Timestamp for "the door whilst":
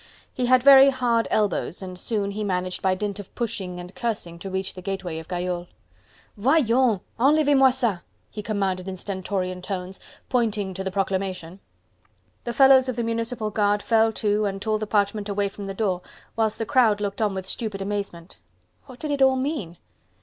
15.67-16.57